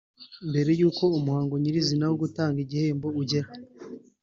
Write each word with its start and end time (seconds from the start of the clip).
Mbere 0.49 0.71
y’uko 0.79 1.03
umuhango 1.19 1.53
nyir’izina 1.57 2.03
wo 2.09 2.15
gutanga 2.21 2.57
ibihembo 2.65 3.07
ugera 3.21 3.49